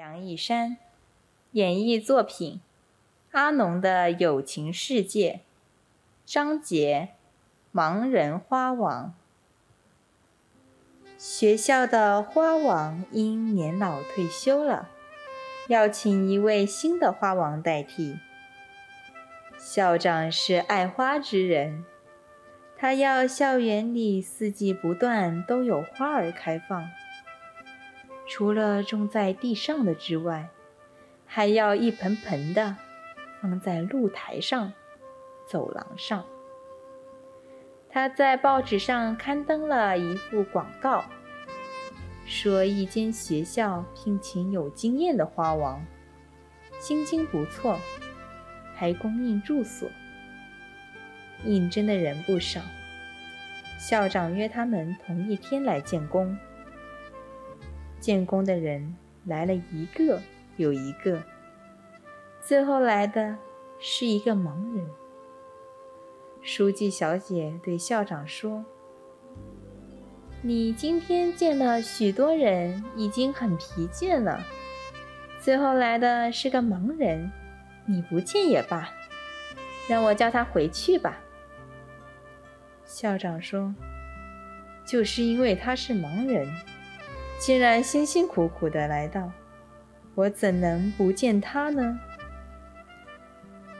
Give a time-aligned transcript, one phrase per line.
[0.00, 0.78] 梁一山
[1.52, 2.54] 演绎作品
[3.38, 5.40] 《阿农的友情世界》
[6.32, 7.10] 章节
[7.78, 9.12] 《盲人花王》。
[11.22, 14.88] 学校的花王因年老退休了，
[15.68, 18.16] 要请一位新的花王代替。
[19.58, 21.84] 校长是爱花之人，
[22.74, 26.88] 他要校园里四季不断都有花儿开放。
[28.30, 30.48] 除了种在地上的之外，
[31.26, 32.76] 还要一盆盆的
[33.42, 34.72] 放在露台上、
[35.48, 36.24] 走廊上。
[37.90, 41.04] 他在报纸上刊登了一幅广告，
[42.24, 45.84] 说一间学校聘请有经验的花王，
[46.78, 47.80] 薪金不错，
[48.76, 49.90] 还供应住所。
[51.44, 52.60] 应征的人不少，
[53.76, 56.38] 校长约他们同一天来见工。
[58.00, 58.96] 建工的人
[59.26, 60.20] 来了一个
[60.56, 61.22] 又一个，
[62.42, 63.36] 最后来的
[63.78, 64.88] 是一个盲人。
[66.42, 68.64] 书记小姐对校长说
[70.40, 74.40] ：“你今天见了许多人，已经很疲倦了。
[75.38, 77.30] 最后来的是个盲人，
[77.84, 78.88] 你不见也罢，
[79.88, 81.20] 让我叫他回去吧。”
[82.86, 83.74] 校长说
[84.86, 86.50] ：“就是因为他是盲人。”
[87.40, 89.32] 既然辛辛苦苦的来到，
[90.14, 91.98] 我怎能不见他呢？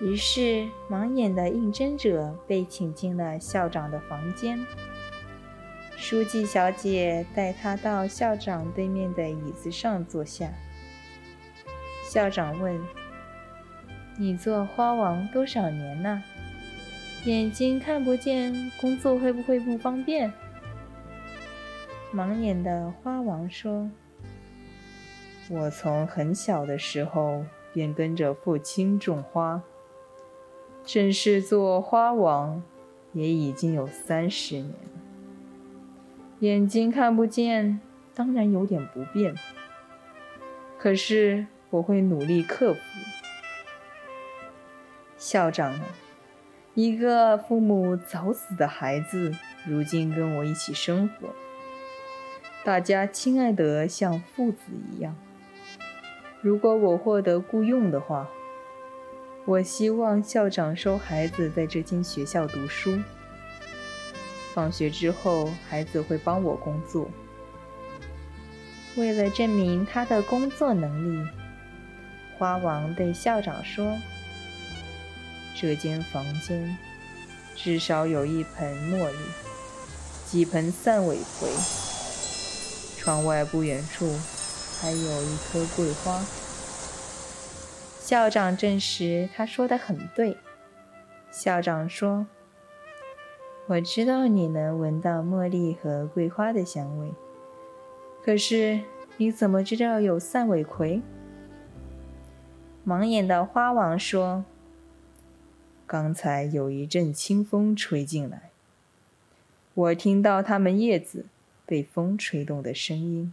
[0.00, 4.64] 于是，盲眼的应征者被请进了校长的房间。
[5.96, 10.48] 书记小姐带他到校长对面的椅子上坐下。
[12.08, 12.80] 校长问
[14.16, 16.22] ：“你做花王多少年了？
[17.24, 20.32] 眼睛看不见，工作会不会不方便？”
[22.14, 23.90] 盲眼的花王说
[25.50, 29.62] ：“我从很小的时候便跟着父亲种花，
[30.84, 32.62] 正式做花王
[33.12, 34.74] 也已经有三十年了。
[36.40, 37.78] 眼睛看不见，
[38.14, 39.34] 当然有点不便，
[40.78, 42.80] 可是我会努力克服。”
[45.18, 45.78] 校长？
[46.74, 49.34] 一个父母早死的孩子，
[49.66, 51.28] 如今跟我一起生活。
[52.68, 54.58] 大家亲爱的像父子
[54.92, 55.16] 一样。
[56.42, 58.28] 如果我获得雇佣的话，
[59.46, 62.98] 我希望校长收孩子在这间学校读书。
[64.52, 67.08] 放学之后，孩子会帮我工作。
[68.96, 71.26] 为了证明他的工作能力，
[72.36, 73.96] 花王对校长说
[75.56, 76.76] ：“这间房间
[77.56, 79.16] 至少有一盆茉莉，
[80.26, 81.48] 几盆散尾葵。”
[83.08, 84.06] 窗外不远处
[84.82, 86.22] 还有一棵桂花。
[87.98, 90.36] 校长证实他说的很对。
[91.30, 92.26] 校长说
[93.66, 97.14] ：“我知道你能闻到茉莉和桂花的香味，
[98.22, 98.82] 可是
[99.16, 101.00] 你怎么知道有散尾葵？”
[102.86, 104.44] 盲眼的花王说
[105.88, 108.50] ：“刚才有一阵清风吹进来，
[109.72, 111.24] 我听到它们叶子。”
[111.68, 113.30] 被风吹动的声音。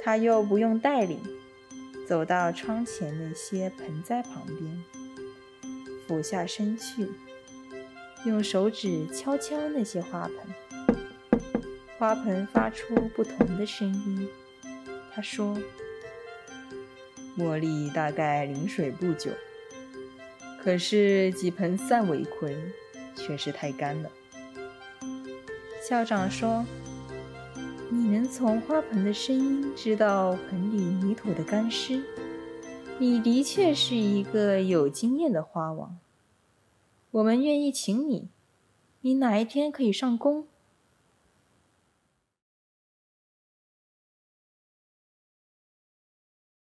[0.00, 1.18] 他又不用带领，
[2.06, 4.84] 走到窗前那些盆栽旁边，
[6.06, 7.08] 俯下身去，
[8.24, 10.98] 用手指敲敲那些花盆，
[11.98, 14.28] 花盆发出不同的声音。
[15.12, 15.58] 他说
[17.36, 19.32] ：“茉莉大概临水不久。”
[20.62, 22.56] 可是几盆散尾葵
[23.16, 24.10] 却是太干了。
[25.88, 26.64] 校长说
[27.90, 32.02] ：“你能从花盆的声音知道盆里泥土的干湿，
[32.98, 35.98] 你的确是一个有经验的花王。
[37.10, 38.28] 我们愿意请你，
[39.00, 40.46] 你哪一天可以上工？”